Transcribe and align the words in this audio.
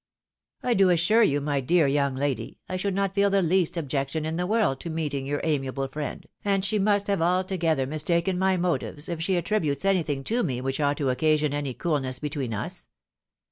"I 0.63 0.73
do 0.73 0.89
assure 0.89 1.21
you, 1.21 1.39
my 1.41 1.59
dear 1.61 1.85
young 1.85 2.15
lady, 2.15 2.57
I 2.67 2.75
should 2.75 2.95
not 2.95 3.13
feel 3.13 3.29
the 3.29 3.43
least 3.43 3.77
objection 3.77 4.25
in 4.25 4.35
the 4.35 4.47
world 4.47 4.79
to 4.79 4.89
meeting 4.89 5.27
your 5.27 5.41
amiable 5.43 5.87
friend, 5.89 6.25
and 6.43 6.65
she 6.65 6.79
must 6.79 7.05
have 7.05 7.21
altogether 7.21 7.85
mistaken 7.85 8.39
my 8.39 8.57
motives, 8.57 9.07
if 9.07 9.21
she 9.21 9.35
attributes 9.35 9.85
anything 9.85 10.23
to 10.23 10.41
me 10.41 10.59
which 10.59 10.79
ought 10.79 10.97
fo 10.97 11.09
occasion 11.09 11.53
any 11.53 11.75
coolness 11.75 12.17
between 12.17 12.51
us. 12.51 12.87